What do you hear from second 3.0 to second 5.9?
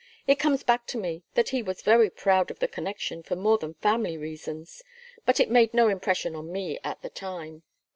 for more than family reasons, but it made no